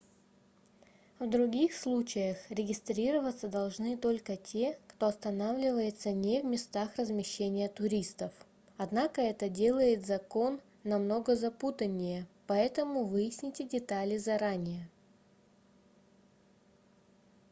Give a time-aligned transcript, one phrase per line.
[1.19, 8.31] в других случаях регистрироваться должны только те кто останавливается не в местах размещения туристов
[8.77, 14.89] однако это делает закон намного запутаннее поэтому выясните детали заранее